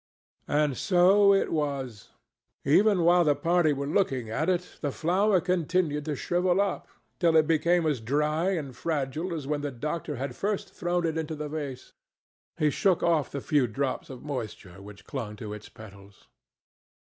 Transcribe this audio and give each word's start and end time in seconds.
And 0.47 0.75
so 0.77 1.31
it 1.31 1.51
was. 1.51 2.09
Even 2.65 3.03
while 3.03 3.23
the 3.23 3.35
party 3.35 3.71
were 3.71 3.85
looking 3.85 4.31
at 4.31 4.49
it 4.49 4.79
the 4.81 4.91
flower 4.91 5.39
continued 5.39 6.05
to 6.05 6.15
shrivel 6.15 6.59
up, 6.59 6.87
till 7.19 7.35
it 7.35 7.45
became 7.45 7.85
as 7.85 7.99
dry 8.01 8.49
and 8.49 8.75
fragile 8.75 9.31
as 9.31 9.45
when 9.45 9.61
the 9.61 9.69
doctor 9.69 10.15
had 10.15 10.35
first 10.35 10.73
thrown 10.73 11.05
it 11.05 11.19
into 11.19 11.35
the 11.35 11.49
vase. 11.49 11.93
He 12.57 12.71
shook 12.71 13.03
off 13.03 13.29
the 13.29 13.41
few 13.41 13.67
drops 13.67 14.09
of 14.09 14.23
moisture 14.23 14.81
which 14.81 15.05
clung 15.05 15.35
to 15.35 15.53
its 15.53 15.69
petals. 15.69 16.25